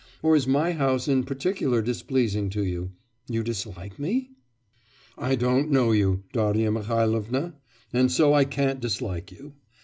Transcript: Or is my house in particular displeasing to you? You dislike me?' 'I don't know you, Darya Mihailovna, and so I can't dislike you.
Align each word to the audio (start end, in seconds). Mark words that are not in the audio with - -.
Or 0.23 0.35
is 0.35 0.47
my 0.47 0.71
house 0.71 1.07
in 1.07 1.25
particular 1.25 1.79
displeasing 1.79 2.49
to 2.49 2.63
you? 2.65 2.93
You 3.29 3.43
dislike 3.43 3.99
me?' 3.99 4.31
'I 5.19 5.35
don't 5.35 5.69
know 5.69 5.91
you, 5.91 6.23
Darya 6.33 6.71
Mihailovna, 6.71 7.53
and 7.93 8.11
so 8.11 8.33
I 8.33 8.43
can't 8.45 8.79
dislike 8.81 9.31
you. 9.31 9.53